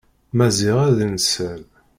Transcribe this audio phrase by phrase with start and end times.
[0.37, 1.61] Maziɣ ad inser.